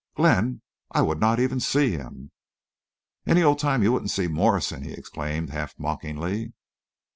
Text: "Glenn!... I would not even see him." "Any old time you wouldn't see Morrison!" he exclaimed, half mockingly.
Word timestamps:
"Glenn!... 0.15 0.63
I 0.89 1.03
would 1.03 1.19
not 1.19 1.39
even 1.39 1.59
see 1.59 1.91
him." 1.91 2.31
"Any 3.27 3.43
old 3.43 3.59
time 3.59 3.83
you 3.83 3.91
wouldn't 3.93 4.09
see 4.09 4.27
Morrison!" 4.27 4.81
he 4.81 4.93
exclaimed, 4.93 5.51
half 5.51 5.77
mockingly. 5.77 6.53